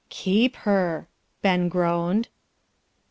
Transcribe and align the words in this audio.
"Keep 0.09 0.55
her!" 0.65 1.07
Ben 1.43 1.69
groaned. 1.69 2.29